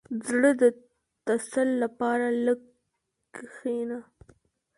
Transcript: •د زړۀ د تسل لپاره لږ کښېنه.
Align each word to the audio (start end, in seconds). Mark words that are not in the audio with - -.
•د 0.03 0.03
زړۀ 0.27 0.51
د 0.61 0.63
تسل 1.25 1.69
لپاره 1.83 2.27
لږ 2.45 2.59
کښېنه. 3.35 3.99